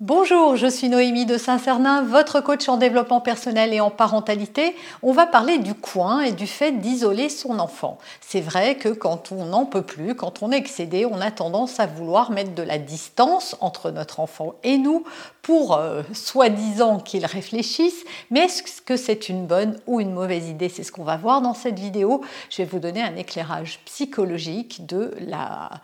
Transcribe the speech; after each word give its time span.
Bonjour, 0.00 0.54
je 0.54 0.68
suis 0.68 0.88
Noémie 0.88 1.26
de 1.26 1.36
Saint-Cernin, 1.36 2.02
votre 2.02 2.40
coach 2.40 2.68
en 2.68 2.76
développement 2.76 3.20
personnel 3.20 3.74
et 3.74 3.80
en 3.80 3.90
parentalité. 3.90 4.76
On 5.02 5.10
va 5.10 5.26
parler 5.26 5.58
du 5.58 5.74
coin 5.74 6.20
et 6.20 6.30
du 6.30 6.46
fait 6.46 6.70
d'isoler 6.70 7.28
son 7.28 7.58
enfant. 7.58 7.98
C'est 8.20 8.40
vrai 8.40 8.76
que 8.76 8.90
quand 8.90 9.32
on 9.32 9.46
n'en 9.46 9.66
peut 9.66 9.82
plus, 9.82 10.14
quand 10.14 10.40
on 10.40 10.52
est 10.52 10.56
excédé, 10.56 11.04
on 11.04 11.20
a 11.20 11.32
tendance 11.32 11.80
à 11.80 11.86
vouloir 11.86 12.30
mettre 12.30 12.54
de 12.54 12.62
la 12.62 12.78
distance 12.78 13.56
entre 13.58 13.90
notre 13.90 14.20
enfant 14.20 14.54
et 14.62 14.78
nous 14.78 15.02
pour 15.42 15.74
euh, 15.74 16.02
soi-disant 16.12 17.00
qu'il 17.00 17.26
réfléchisse. 17.26 18.04
Mais 18.30 18.40
est-ce 18.42 18.80
que 18.80 18.96
c'est 18.96 19.28
une 19.28 19.46
bonne 19.46 19.80
ou 19.88 19.98
une 19.98 20.12
mauvaise 20.12 20.48
idée? 20.48 20.68
C'est 20.68 20.84
ce 20.84 20.92
qu'on 20.92 21.02
va 21.02 21.16
voir 21.16 21.40
dans 21.40 21.54
cette 21.54 21.80
vidéo. 21.80 22.22
Je 22.50 22.58
vais 22.58 22.66
vous 22.66 22.78
donner 22.78 23.02
un 23.02 23.16
éclairage 23.16 23.80
psychologique 23.84 24.86
de 24.86 25.12
la, 25.18 25.80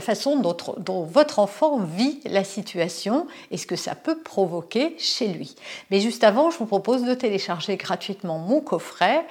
façon 0.00 0.36
dont 0.36 1.04
votre 1.04 1.38
enfant 1.38 1.78
vit 1.78 2.20
la 2.26 2.44
situation 2.44 3.13
et 3.50 3.56
ce 3.56 3.66
que 3.66 3.76
ça 3.76 3.94
peut 3.94 4.18
provoquer 4.18 4.94
chez 4.98 5.28
lui. 5.28 5.54
Mais 5.90 6.00
juste 6.00 6.24
avant, 6.24 6.50
je 6.50 6.58
vous 6.58 6.66
propose 6.66 7.04
de 7.04 7.14
télécharger 7.14 7.76
gratuitement 7.76 8.38
mon 8.38 8.60
coffret. 8.60 9.24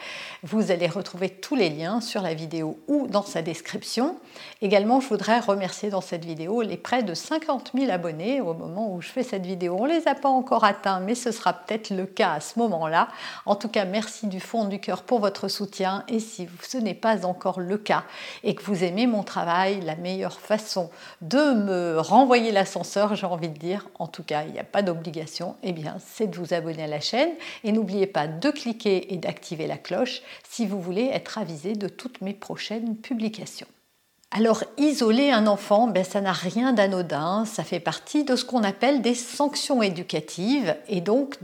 Vous 0.44 0.72
allez 0.72 0.88
retrouver 0.88 1.30
tous 1.30 1.56
les 1.56 1.70
liens 1.70 2.02
sur 2.02 2.22
la 2.22 2.34
vidéo 2.34 2.78
ou 2.88 3.08
dans 3.08 3.24
sa 3.24 3.42
description. 3.42 4.18
Également, 4.62 5.00
je 5.00 5.08
voudrais 5.08 5.40
remercier 5.40 5.90
dans 5.90 6.02
cette 6.02 6.26
vidéo 6.26 6.62
les 6.62 6.78
près 6.78 7.04
de 7.04 7.14
50 7.14 7.72
000 7.78 7.92
abonnés 7.92 8.42
au 8.42 8.54
moment 8.54 8.94
où 8.94 9.02
je 9.02 9.10
fais 9.10 9.24
cette 9.24 9.46
vidéo. 9.46 9.78
On 9.80 9.88
ne 9.88 9.94
les 9.94 10.08
a 10.08 10.16
pas 10.16 10.30
encore 10.30 10.64
atteints, 10.64 11.00
mais 11.00 11.16
ce 11.16 11.32
sera 11.32 11.54
peut-être 11.54 11.90
le 11.90 12.06
cas 12.06 12.34
à 12.34 12.40
ce 12.40 12.60
moment-là. 12.60 13.08
En 13.46 13.56
tout 13.56 13.68
cas, 13.68 13.86
merci 13.86 14.28
du 14.28 14.40
fond 14.40 14.66
du 14.66 14.80
cœur 14.80 15.04
pour 15.04 15.20
votre 15.20 15.48
soutien. 15.48 16.04
Et 16.08 16.20
si 16.20 16.48
ce 16.62 16.78
n'est 16.78 16.94
pas 16.94 17.26
encore 17.26 17.60
le 17.60 17.78
cas 17.78 18.04
et 18.44 18.56
que 18.56 18.64
vous 18.64 18.84
aimez 18.84 19.08
mon 19.08 19.24
travail, 19.24 19.82
la 19.82 19.96
meilleure 19.96 20.40
façon 20.40 20.90
de 21.22 21.54
me 21.54 22.00
renvoyer 22.00 22.52
l'ascenseur, 22.52 23.16
j'ai 23.16 23.26
envie 23.26 23.50
de 23.50 23.58
dire, 23.58 23.73
en 24.00 24.08
tout 24.08 24.24
cas 24.24 24.44
il 24.46 24.54
n'y 24.54 24.60
a 24.60 24.64
pas 24.64 24.82
d'obligation, 24.82 25.56
eh 25.64 25.72
bien 25.72 25.98
c'est 26.06 26.28
de 26.28 26.36
vous 26.36 26.54
abonner 26.54 26.84
à 26.84 26.88
la 26.88 27.00
chaîne. 27.00 27.32
Et 27.64 27.72
n'oubliez 27.72 28.08
pas 28.08 28.28
de 28.28 28.50
cliquer 28.50 29.14
et 29.14 29.18
d'activer 29.18 29.68
la 29.68 29.78
cloche 29.78 30.22
si 30.48 30.66
vous 30.66 30.82
voulez 30.82 31.06
être 31.06 31.38
avisé 31.38 31.74
de 31.74 31.88
toutes 31.88 32.22
mes 32.22 32.34
prochaines 32.34 32.98
publications. 32.98 33.68
Alors 34.36 34.64
isoler 34.78 35.30
un 35.30 35.46
enfant, 35.46 35.86
ben, 35.86 36.04
ça 36.04 36.20
n'a 36.20 36.32
rien 36.32 36.74
d'anodin, 36.74 37.46
ça 37.46 37.64
fait 37.64 37.80
partie 37.80 38.24
de 38.24 38.36
ce 38.36 38.44
qu'on 38.44 38.64
appelle 38.64 39.04
des 39.04 39.14
sanctions 39.14 39.84
éducatives 39.84 40.76
et 40.88 41.02
donc 41.02 41.38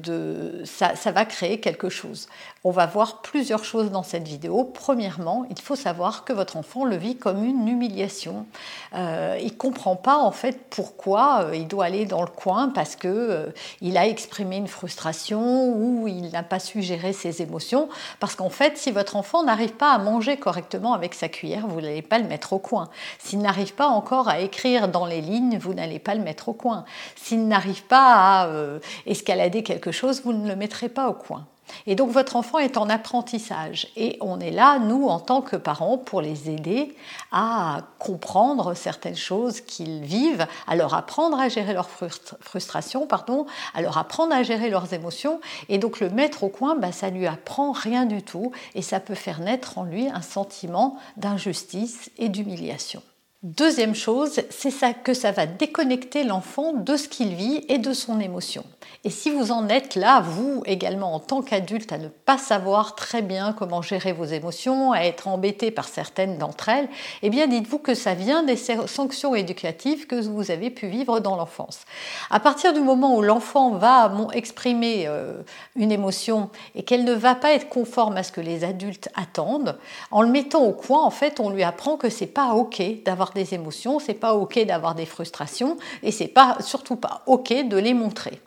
ça, 0.63 1.11
va 1.11 1.25
créer 1.25 1.59
quelque 1.59 1.89
chose. 1.89 2.27
On 2.63 2.71
va 2.71 2.87
voir 2.87 3.21
plusieurs 3.21 3.63
choses 3.63 3.91
dans 3.91 4.01
cette 4.01 4.27
vidéo. 4.27 4.63
Premièrement, 4.63 5.45
il 5.51 5.61
faut 5.61 5.75
savoir 5.75 6.25
que 6.25 6.33
votre 6.33 6.57
enfant 6.57 6.83
le 6.83 6.97
vit 6.97 7.15
comme 7.15 7.45
une 7.45 7.67
humiliation. 7.67 8.47
Euh, 8.95 9.37
il 9.39 9.51
ne 9.53 9.57
comprend 9.57 9.95
pas 9.95 10.17
en 10.17 10.31
fait 10.31 10.59
pourquoi 10.71 11.43
euh, 11.43 11.55
il 11.55 11.67
doit 11.67 11.85
aller 11.85 12.07
dans 12.07 12.21
le 12.21 12.27
coin 12.27 12.69
parce 12.69 12.95
que 12.95 13.07
euh, 13.07 13.97
a 13.99 14.07
exprimé 14.07 14.57
une 14.57 14.67
frustration 14.67 15.69
ou 15.73 16.07
il 16.07 16.31
n'a 16.31 16.41
pas 16.41 16.59
su 16.59 16.81
gérer 16.81 17.13
ses 17.13 17.43
émotions. 17.43 17.87
Parce 18.19 18.33
qu'en 18.33 18.49
fait, 18.49 18.77
si 18.77 18.89
votre 18.89 19.15
enfant 19.15 19.43
n'arrive 19.43 19.73
pas 19.73 19.91
à 19.91 19.99
manger 19.99 20.37
correctement 20.37 20.93
avec 20.93 21.13
sa 21.13 21.29
cuillère, 21.29 21.67
vous 21.67 21.81
n'allez 21.81 22.01
pas 22.01 22.17
le 22.17 22.25
mettre 22.25 22.53
au 22.53 22.59
coin. 22.59 22.78
S'il 23.17 23.39
n'arrive 23.39 23.73
pas 23.73 23.87
encore 23.87 24.29
à 24.29 24.39
écrire 24.39 24.87
dans 24.87 25.05
les 25.05 25.21
lignes, 25.21 25.57
vous 25.57 25.73
n'allez 25.73 25.99
pas 25.99 26.15
le 26.15 26.21
mettre 26.21 26.49
au 26.49 26.53
coin. 26.53 26.85
S'il 27.15 27.47
n'arrive 27.47 27.83
pas 27.83 28.13
à 28.13 28.47
euh, 28.47 28.79
escalader 29.05 29.63
quelque 29.63 29.91
chose, 29.91 30.21
vous 30.23 30.33
ne 30.33 30.47
le 30.47 30.55
mettrez 30.55 30.89
pas 30.89 31.09
au 31.09 31.13
coin. 31.13 31.45
Et 31.85 31.95
donc 31.95 32.11
votre 32.11 32.35
enfant 32.35 32.59
est 32.59 32.77
en 32.77 32.89
apprentissage 32.89 33.87
et 33.95 34.17
on 34.21 34.39
est 34.39 34.51
là, 34.51 34.79
nous, 34.79 35.07
en 35.07 35.19
tant 35.19 35.41
que 35.41 35.55
parents, 35.55 35.97
pour 35.97 36.21
les 36.21 36.49
aider 36.49 36.95
à 37.31 37.81
comprendre 37.97 38.73
certaines 38.73 39.15
choses 39.15 39.61
qu'ils 39.61 40.01
vivent, 40.01 40.47
à 40.67 40.75
leur 40.75 40.93
apprendre 40.93 41.39
à 41.39 41.49
gérer 41.49 41.73
leur 41.73 41.89
frustration, 41.89 43.07
pardon, 43.07 43.45
à 43.73 43.81
leur 43.81 43.97
apprendre 43.97 44.33
à 44.33 44.43
gérer 44.43 44.69
leurs 44.69 44.93
émotions. 44.93 45.39
Et 45.67 45.77
donc 45.77 45.99
le 45.99 46.09
mettre 46.09 46.43
au 46.43 46.49
coin, 46.49 46.75
bah, 46.75 46.91
ça 46.91 47.09
lui 47.09 47.27
apprend 47.27 47.71
rien 47.71 48.05
du 48.05 48.23
tout 48.23 48.51
et 48.75 48.81
ça 48.81 48.99
peut 48.99 49.15
faire 49.15 49.39
naître 49.39 49.77
en 49.77 49.83
lui 49.83 50.07
un 50.07 50.21
sentiment 50.21 50.97
d'injustice 51.17 52.11
et 52.17 52.29
d'humiliation. 52.29 53.01
Deuxième 53.41 53.95
chose, 53.95 54.41
c'est 54.49 54.69
ça 54.69 54.91
que 54.91 55.13
ça 55.13 55.31
va 55.31 55.45
déconnecter 55.45 56.25
l'enfant 56.25 56.73
de 56.73 56.97
ce 56.97 57.07
qu'il 57.07 57.35
vit 57.35 57.63
et 57.69 57.77
de 57.77 57.93
son 57.93 58.19
émotion. 58.19 58.65
Et 59.05 59.09
si 59.09 59.31
vous 59.31 59.53
en 59.53 59.69
êtes 59.69 59.95
là, 59.95 60.19
vous 60.19 60.61
également 60.65 61.15
en 61.15 61.21
tant 61.21 61.41
qu'adulte, 61.41 61.93
à 61.93 61.97
ne 61.97 62.09
pas 62.09 62.37
savoir 62.37 62.95
très 62.95 63.21
bien 63.21 63.53
comment 63.53 63.81
gérer 63.81 64.11
vos 64.11 64.25
émotions, 64.25 64.91
à 64.91 65.03
être 65.03 65.29
embêté 65.29 65.71
par 65.71 65.87
certaines 65.87 66.37
d'entre 66.37 66.67
elles, 66.67 66.89
eh 67.21 67.29
bien 67.29 67.47
dites-vous 67.47 67.79
que 67.79 67.93
ça 67.93 68.13
vient 68.13 68.43
des 68.43 68.57
sanctions 68.57 69.33
éducatives 69.35 70.05
que 70.05 70.19
vous 70.19 70.51
avez 70.51 70.69
pu 70.69 70.87
vivre 70.87 71.21
dans 71.21 71.37
l'enfance. 71.37 71.85
À 72.29 72.41
partir 72.41 72.73
du 72.73 72.81
moment 72.81 73.15
où 73.15 73.21
l'enfant 73.21 73.71
va 73.71 74.11
exprimer 74.33 75.05
euh, 75.07 75.43
une 75.77 75.93
émotion 75.93 76.49
et 76.75 76.83
qu'elle 76.83 77.05
ne 77.05 77.13
va 77.13 77.35
pas 77.35 77.53
être 77.53 77.69
conforme 77.69 78.17
à 78.17 78.23
ce 78.23 78.33
que 78.33 78.41
les 78.41 78.65
adultes 78.65 79.07
attendent, 79.15 79.77
en 80.11 80.23
le 80.23 80.29
mettant 80.29 80.65
au 80.65 80.73
coin, 80.73 81.03
en 81.05 81.11
fait, 81.11 81.39
on 81.39 81.49
lui 81.49 81.63
apprend 81.63 81.95
que 81.95 82.09
c'est 82.09 82.27
pas 82.27 82.53
ok 82.53 82.83
d'avoir 83.05 83.28
des 83.33 83.53
émotions, 83.53 83.99
c'est 83.99 84.13
pas 84.13 84.33
ok 84.33 84.65
d'avoir 84.65 84.95
des 84.95 85.05
frustrations 85.05 85.77
et 86.03 86.11
c'est 86.11 86.27
pas 86.27 86.57
surtout 86.61 86.95
pas 86.95 87.23
ok 87.25 87.67
de 87.67 87.77
les 87.77 87.93
montrer. 87.93 88.41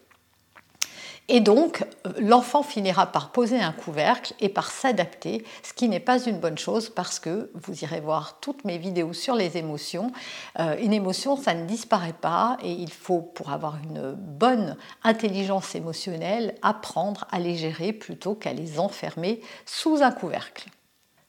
Et 1.29 1.41
donc, 1.41 1.85
l'enfant 2.19 2.63
finira 2.63 3.07
par 3.07 3.31
poser 3.31 3.61
un 3.61 3.73
couvercle 3.73 4.35
et 4.41 4.49
par 4.49 4.71
s'adapter, 4.71 5.45
ce 5.63 5.73
qui 5.73 5.89
n'est 5.89 6.01
pas 6.01 6.23
une 6.23 6.39
bonne 6.39 6.59
chose 6.59 6.91
parce 6.91 7.21
que 7.21 7.51
vous 7.55 7.85
irez 7.85 8.01
voir 8.01 8.41
toutes 8.41 8.65
mes 8.65 8.77
vidéos 8.77 9.13
sur 9.13 9.35
les 9.35 9.57
émotions. 9.57 10.11
Euh, 10.59 10.77
une 10.79 10.93
émotion, 10.93 11.37
ça 11.37 11.55
ne 11.55 11.65
disparaît 11.65 12.13
pas 12.13 12.59
et 12.63 12.73
il 12.73 12.93
faut, 12.93 13.21
pour 13.21 13.51
avoir 13.51 13.79
une 13.83 14.13
bonne 14.13 14.77
intelligence 15.05 15.75
émotionnelle, 15.75 16.57
apprendre 16.61 17.27
à 17.31 17.39
les 17.39 17.55
gérer 17.55 17.93
plutôt 17.93 18.35
qu'à 18.35 18.53
les 18.53 18.81
enfermer 18.81 19.41
sous 19.65 20.03
un 20.03 20.11
couvercle. 20.11 20.69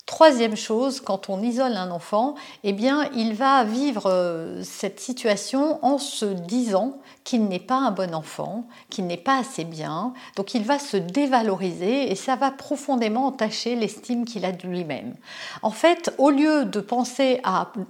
Troisième 0.05 0.57
chose, 0.57 0.99
quand 0.99 1.29
on 1.29 1.41
isole 1.41 1.77
un 1.77 1.89
enfant, 1.89 2.35
eh 2.65 2.75
il 3.15 3.33
va 3.35 3.63
vivre 3.63 4.07
euh, 4.07 4.61
cette 4.61 4.99
situation 4.99 5.79
en 5.83 5.97
se 5.97 6.25
disant 6.25 6.97
qu'il 7.23 7.45
n'est 7.45 7.57
pas 7.57 7.77
un 7.77 7.91
bon 7.91 8.13
enfant, 8.13 8.65
qu'il 8.89 9.07
n'est 9.07 9.15
pas 9.15 9.37
assez 9.39 9.63
bien. 9.63 10.13
Donc, 10.35 10.55
il 10.55 10.63
va 10.63 10.77
se 10.77 10.97
dévaloriser 10.97 12.11
et 12.11 12.15
ça 12.15 12.35
va 12.35 12.51
profondément 12.51 13.27
entacher 13.27 13.75
l'estime 13.75 14.25
qu'il 14.25 14.43
a 14.43 14.51
de 14.51 14.67
lui-même. 14.67 15.15
En 15.61 15.71
fait, 15.71 16.13
au 16.17 16.31
lieu 16.31 16.65
de 16.65 16.81
penser 16.81 17.41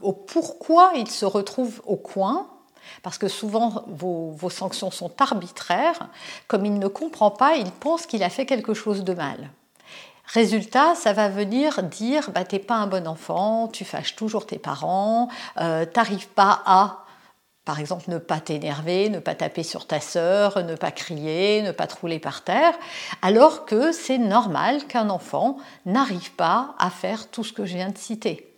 au 0.03 0.13
pourquoi 0.13 0.91
il 0.95 1.09
se 1.09 1.25
retrouve 1.25 1.81
au 1.88 1.95
coin, 1.95 2.47
parce 3.01 3.18
que 3.18 3.28
souvent 3.28 3.85
vos, 3.88 4.50
sanctions 4.51 4.92
sont 4.92 5.12
arbitraires, 5.19 6.10
comme 6.48 6.65
il 6.65 6.77
ne 6.77 6.88
comprend 6.88 7.31
pas, 7.31 7.56
il 7.56 7.71
pense 7.71 8.06
qu'il 8.06 8.21
a 8.21 8.30
fait 8.30 8.45
quelque 8.45 8.75
chose 8.75 9.04
de 9.04 9.15
mal. 9.15 9.50
Résultat, 10.25 10.96
ça 10.96 11.14
va 11.14 11.28
venir 11.28 11.84
dire 11.84 12.31
bah, 12.31 12.44
t'es 12.46 12.60
pas 12.60 12.75
un 12.75 12.88
bon 12.88 13.08
enfant, 13.08 13.68
tu 13.68 13.86
fâches 13.86 14.16
toujours 14.16 14.46
tes 14.46 14.58
parents, 14.58 15.28
euh, 15.60 15.86
t'arrives 15.86 16.30
pas 16.30 16.62
à 16.66 17.04
par 17.66 17.80
exemple, 17.80 18.10
ne 18.10 18.18
pas 18.18 18.42
t'énerver, 18.42 19.10
ne 19.10 19.20
pas 19.20 19.36
taper 19.36 19.64
sur 19.64 19.88
ta 19.88 20.02
sœur, 20.02 20.64
ne 20.64 20.75
pas 20.75 20.92
crier, 20.92 21.62
ne 21.62 21.72
pas 21.72 21.88
te 21.88 22.18
par 22.18 22.44
terre, 22.44 22.74
alors 23.22 23.66
que 23.66 23.94
c'est 23.94 24.18
normal 24.18 24.86
qu'un 24.88 25.10
enfant 25.10 25.58
n'arrive 25.86 26.34
pas 26.34 26.75
à 26.78 26.90
faire 26.90 27.30
tout 27.30 27.46
ce 27.46 27.54
que 27.54 27.66
je 27.66 27.75
viens 27.75 27.90
de 27.90 27.98
citer. 27.98 28.52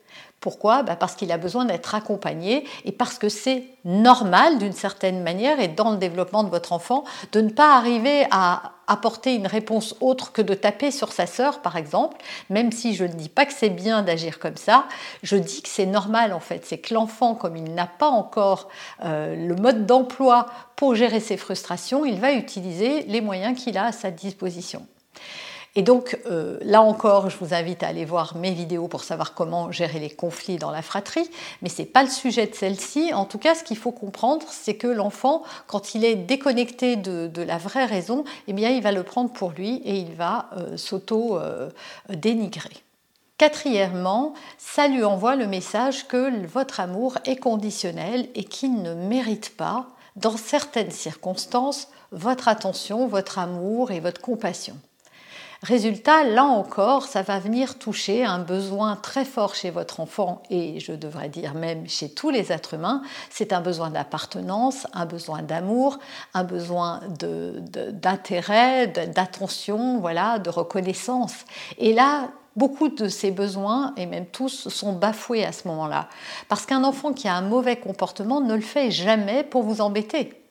Pourquoi? 0.45 0.83
Bah, 0.83 0.95
Parce 0.95 1.15
qu'il 1.15 1.31
a 1.31 1.39
besoin 1.39 1.65
d'être 1.65 1.95
accompagné 1.95 2.67
et 2.83 2.91
parce 2.91 3.17
que 3.17 3.29
c'est 3.29 3.63
normal 3.83 4.59
d'une 4.59 4.73
certaine 4.73 5.23
manière 5.23 5.59
et 5.59 5.67
dans 5.67 5.89
le 5.89 5.97
développement 5.97 6.43
de 6.43 6.51
votre 6.51 6.71
enfant 6.71 7.03
de 7.31 7.41
ne 7.41 7.49
pas 7.49 7.75
arriver 7.75 8.27
à 8.29 8.73
apporter 8.85 9.33
une 9.33 9.47
réponse 9.47 9.95
autre 10.01 10.33
que 10.33 10.43
de 10.43 10.53
taper 10.53 10.91
sur 10.91 11.13
sa 11.13 11.25
sœur 11.25 11.63
par 11.63 11.77
exemple, 11.77 12.17
même 12.51 12.71
si 12.71 12.93
je 12.93 13.05
ne 13.05 13.13
dis 13.13 13.27
pas 13.27 13.47
que 13.47 13.53
c'est 13.53 13.71
bien 13.71 14.03
d'agir 14.03 14.37
comme 14.37 14.55
ça, 14.55 14.85
je 15.23 15.35
dis 15.35 15.63
que 15.63 15.69
c'est 15.69 15.87
normal 15.87 16.31
en 16.31 16.39
fait, 16.39 16.63
c'est 16.63 16.77
que 16.77 16.93
l'enfant 16.93 17.33
comme 17.33 17.57
il 17.57 17.73
n'a 17.73 17.87
pas 17.87 18.09
encore 18.09 18.69
euh, 19.03 19.35
le 19.35 19.55
mode 19.55 19.87
d'emploi 19.87 20.45
pour 20.75 20.93
gérer 20.93 21.21
ses 21.21 21.37
frustrations, 21.37 22.05
il 22.05 22.19
va 22.19 22.33
utiliser 22.33 23.01
les 23.07 23.21
moyens 23.21 23.59
qu'il 23.59 23.79
a 23.79 23.85
à 23.85 23.91
sa 23.91 24.11
disposition. 24.11 24.85
Et 25.77 25.81
donc 25.81 26.17
euh, 26.25 26.57
là 26.61 26.81
encore, 26.81 27.29
je 27.29 27.37
vous 27.37 27.53
invite 27.53 27.83
à 27.83 27.87
aller 27.87 28.05
voir 28.05 28.37
mes 28.37 28.51
vidéos 28.51 28.87
pour 28.87 29.03
savoir 29.03 29.33
comment 29.33 29.71
gérer 29.71 29.99
les 29.99 30.09
conflits 30.09 30.55
dans 30.55 30.71
la 30.71 30.81
fratrie, 30.81 31.29
mais 31.61 31.67
ce 31.67 31.81
n'est 31.81 31.87
pas 31.87 32.01
le 32.01 32.09
sujet 32.09 32.47
de 32.47 32.55
celle-ci. 32.55 33.13
En 33.13 33.25
tout 33.25 33.37
cas, 33.37 33.55
ce 33.55 33.63
qu'il 33.63 33.77
faut 33.77 33.91
comprendre, 33.91 34.45
c'est 34.49 34.75
que 34.75 34.87
l'enfant, 34.87 35.43
quand 35.67 35.93
il 35.93 36.05
est 36.05 36.15
déconnecté 36.15 36.95
de, 36.95 37.41
la 37.41 37.57
vraie 37.57 37.85
raison, 37.85 38.23
eh 38.47 38.53
bien, 38.53 38.69
il 38.69 38.81
va 38.81 38.93
le 38.93 39.03
prendre 39.03 39.31
pour 39.31 39.51
lui 39.51 39.81
et 39.83 39.97
il 39.97 40.13
va 40.13 40.49
euh, 40.55 40.77
s'auto-dénigrer. 40.77 42.69
Euh, 42.73 42.79
Quatrièmement, 43.37 44.33
ça 44.57 44.87
lui 44.87 45.03
envoie 45.03 45.35
le 45.35 45.45
message 45.45 46.07
que 46.07 46.45
votre 46.47 46.79
amour 46.79 47.17
est 47.25 47.35
conditionnel 47.35 48.29
et 48.33 48.45
qu'il 48.45 48.81
ne 48.81 48.93
mérite 48.93 49.57
pas, 49.57 49.87
dans 50.15 50.37
certaines 50.37 50.91
circonstances, 50.91 51.89
votre 52.13 52.47
attention, 52.47 53.07
votre 53.07 53.37
amour 53.37 53.91
et 53.91 53.99
votre 53.99 54.21
compassion. 54.21 54.77
Résultat, 55.65 56.23
là 56.23 56.43
encore, 56.43 57.05
ça 57.05 57.23
va 57.23 57.39
venir 57.39 57.79
toucher 57.79 58.23
un 58.23 58.37
besoin 58.37 58.95
très 58.95 59.25
fort 59.25 59.55
chez 59.55 59.71
votre 59.71 59.99
enfant 59.99 60.43
et 60.51 60.79
je 60.79 60.91
devrais 60.91 61.27
dire 61.27 61.55
même 61.55 61.89
chez 61.89 62.07
tous 62.07 62.29
les 62.29 62.51
êtres 62.51 62.75
humains. 62.75 63.01
C'est 63.31 63.51
un 63.51 63.61
besoin 63.61 63.89
d'appartenance, 63.89 64.85
un 64.93 65.07
besoin 65.07 65.41
d'amour, 65.41 65.97
un 66.35 66.43
besoin 66.43 67.01
d'intérêt, 67.09 68.85
d'attention, 68.85 69.97
voilà, 69.99 70.37
de 70.37 70.51
reconnaissance. 70.51 71.33
Et 71.79 71.93
là, 71.93 72.29
Beaucoup 72.55 72.87
de 72.87 73.09
ces 73.09 73.31
besoins, 73.31 73.93
et 73.97 74.05
même 74.05 74.27
tous, 74.27 74.69
sont 74.69 74.93
bafoués 74.93 75.43
à 75.43 75.51
ce 75.51 75.67
moment-là. 75.67 76.07
Parce 76.47 76.65
qu'un 76.65 76.85
enfant 76.85 77.11
qui 77.11 77.27
a 77.27 77.35
un 77.35 77.41
mauvais 77.41 77.75
comportement 77.75 78.39
ne 78.39 78.55
le 78.55 78.61
fait 78.61 78.91
jamais 78.91 79.43
pour 79.43 79.63
vous 79.63 79.81
embêter. 79.81 80.44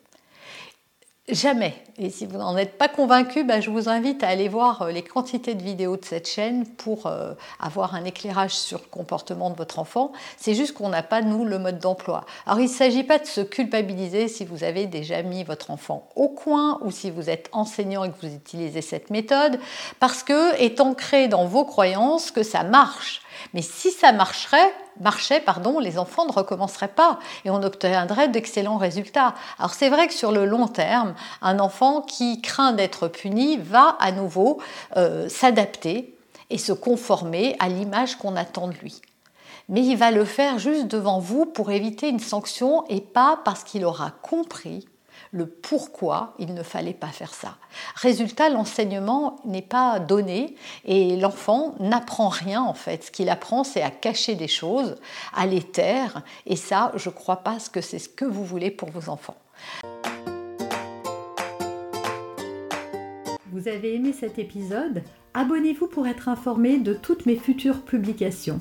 Jamais. 1.31 1.75
Et 1.97 2.11
si 2.11 2.27
vous 2.27 2.37
n'en 2.37 2.55
êtes 2.55 2.77
pas 2.77 2.89
convaincu, 2.89 3.45
bah, 3.45 3.59
je 3.59 3.71
vous 3.71 3.89
invite 3.89 4.23
à 4.23 4.29
aller 4.29 4.49
voir 4.49 4.83
euh, 4.83 4.91
les 4.91 5.01
quantités 5.01 5.55
de 5.55 5.63
vidéos 5.63 5.97
de 5.97 6.05
cette 6.05 6.29
chaîne 6.29 6.67
pour 6.67 7.07
euh, 7.07 7.33
avoir 7.59 7.95
un 7.95 8.05
éclairage 8.05 8.51
sur 8.51 8.79
le 8.79 8.91
comportement 8.91 9.49
de 9.49 9.57
votre 9.57 9.79
enfant. 9.79 10.13
C'est 10.37 10.55
juste 10.55 10.75
qu'on 10.75 10.91
n'a 10.91 11.03
pas, 11.03 11.23
nous, 11.23 11.47
le 11.47 11.59
mode 11.59 11.79
d'emploi. 11.79 12.27
Alors, 12.45 12.61
il 12.61 12.65
ne 12.65 12.69
s'agit 12.69 13.05
pas 13.05 13.19
de 13.19 13.25
se 13.25 13.41
culpabiliser 13.41 14.29
si 14.29 14.45
vous 14.45 14.65
avez 14.65 14.85
déjà 14.85 15.23
mis 15.23 15.45
votre 15.45 15.71
enfant 15.71 16.11
au 16.15 16.29
coin 16.29 16.79
ou 16.83 16.91
si 16.91 17.11
vous 17.11 17.31
êtes 17.31 17.49
enseignant 17.53 18.05
et 18.05 18.11
que 18.11 18.27
vous 18.27 18.35
utilisez 18.35 18.83
cette 18.83 19.09
méthode, 19.09 19.59
parce 20.01 20.23
que 20.23 20.55
est 20.57 20.79
ancré 20.79 21.29
dans 21.29 21.47
vos 21.47 21.65
croyances 21.65 22.33
que 22.33 22.43
ça 22.43 22.65
marche. 22.65 23.23
Mais 23.53 23.63
si 23.63 23.91
ça 23.91 24.13
marcherait, 24.13 24.73
marchait, 25.01 25.41
pardon, 25.41 25.79
les 25.79 25.99
enfants 25.99 26.27
ne 26.27 26.33
recommenceraient 26.33 26.89
pas 26.89 27.19
et 27.45 27.51
on 27.51 27.63
obtiendrait 27.63 28.29
d'excellents 28.29 28.77
résultats. 28.77 29.35
Alors 29.59 29.75
c'est 29.75 29.89
vrai 29.89 30.07
que 30.07 30.15
sur 30.15 30.33
le 30.33 30.45
long 30.45 30.69
terme, 30.69 31.15
un 31.43 31.59
enfant 31.59 32.03
qui 32.03 32.41
craint 32.41 32.73
d'être 32.73 33.09
puni 33.09 33.57
va 33.57 33.97
à 34.01 34.13
nouveau 34.13 34.61
euh, 34.97 35.29
s'adapter 35.29 36.17
et 36.51 36.59
se 36.59 36.73
conformer 36.73 37.57
à 37.59 37.69
l'image 37.69 38.17
qu'on 38.17 38.37
attend 38.37 38.69
de 38.69 38.75
lui. 38.75 39.01
Mais 39.69 39.85
il 39.85 39.97
va 39.97 40.11
le 40.11 40.25
faire 40.25 40.59
juste 40.59 40.89
devant 40.89 41.19
vous 41.19 41.47
pour 41.47 41.71
éviter 41.71 42.09
une 42.09 42.21
sanction 42.21 42.85
et 42.89 43.01
pas 43.01 43.41
parce 43.45 43.65
qu'il 43.65 43.85
aura 43.85 44.11
compris 44.11 44.87
le 45.35 45.47
pourquoi 45.47 46.35
il 46.39 46.55
ne 46.55 46.63
fallait 46.63 46.95
pas 46.95 47.09
faire 47.09 47.35
ça. 47.35 47.57
Résultat, 47.97 48.49
l'enseignement 48.51 49.41
n'est 49.45 49.63
pas 49.63 49.99
donné 49.99 50.55
et 50.85 51.17
l'enfant 51.17 51.75
n'apprend 51.81 52.29
rien 52.29 52.63
en 52.63 52.73
fait. 52.73 53.05
Ce 53.05 53.11
qu'il 53.11 53.29
apprend, 53.29 53.65
c'est 53.65 53.83
à 53.83 53.91
cacher 53.91 54.37
des 54.37 54.47
choses, 54.47 54.95
à 55.35 55.47
les 55.47 55.63
taire 55.63 56.23
et 56.47 56.55
ça, 56.55 56.93
je 56.95 57.09
ne 57.09 57.15
crois 57.15 57.39
pas 57.39 57.59
que 57.73 57.81
c'est 57.81 57.99
ce 57.99 58.09
que 58.09 58.25
vous 58.25 58.45
voulez 58.45 58.71
pour 58.71 58.91
vos 58.91 59.11
enfants. 59.11 59.37
Vous 63.51 63.67
avez 63.69 63.97
aimé 63.97 64.13
cet 64.13 64.39
épisode? 64.39 65.03
Abonnez-vous 65.35 65.89
pour 65.89 66.07
être 66.07 66.29
informé 66.29 66.79
de 66.79 66.95
toutes 66.95 67.27
mes 67.27 67.37
futures 67.37 67.83
publications. 67.83 68.61